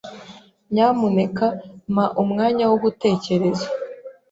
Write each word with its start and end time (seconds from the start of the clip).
Nyamuneka 0.73 1.45
mpa 1.93 2.05
umwanya 2.23 2.63
wo 2.71 2.77
gutekereza. 2.83 3.65